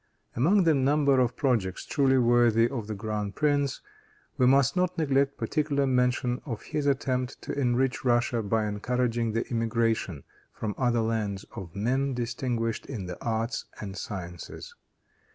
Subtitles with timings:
[0.35, 3.81] Among the number of projects truly worthy of the grand prince,
[4.35, 9.45] we must not neglect particular mention of his attempt to enrich Russia by encouraging the
[9.51, 14.73] emigration, from other lands, of men distinguished in the arts and sciences.